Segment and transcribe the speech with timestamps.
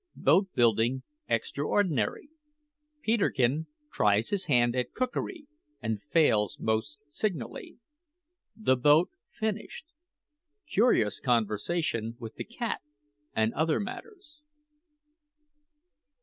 [0.15, 2.29] BOAT BUILDING EXTRAORDINARY
[3.03, 5.45] PETERKIN TRIES HIS HAND AT COOKERY,
[5.79, 7.77] AND FAILS MOST SIGNALLY
[8.55, 9.85] THE BOAT FINISHED
[10.67, 12.81] CURIOUS CONVERSATION WITH THE CAT,
[13.35, 14.41] AND OTHER MATTERS.